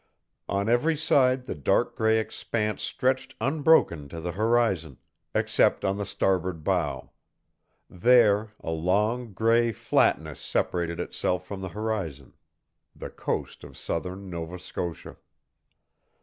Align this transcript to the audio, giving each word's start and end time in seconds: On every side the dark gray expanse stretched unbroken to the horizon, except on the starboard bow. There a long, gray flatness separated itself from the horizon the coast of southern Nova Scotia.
On 0.49 0.67
every 0.67 0.95
side 0.95 1.45
the 1.45 1.53
dark 1.53 1.95
gray 1.95 2.17
expanse 2.17 2.81
stretched 2.81 3.35
unbroken 3.39 4.09
to 4.09 4.19
the 4.19 4.31
horizon, 4.31 4.97
except 5.35 5.85
on 5.85 5.97
the 5.97 6.07
starboard 6.07 6.63
bow. 6.63 7.11
There 7.87 8.49
a 8.61 8.71
long, 8.71 9.31
gray 9.33 9.71
flatness 9.71 10.39
separated 10.39 10.99
itself 10.99 11.45
from 11.45 11.61
the 11.61 11.69
horizon 11.69 12.33
the 12.95 13.11
coast 13.11 13.63
of 13.63 13.77
southern 13.77 14.27
Nova 14.27 14.57
Scotia. 14.57 15.17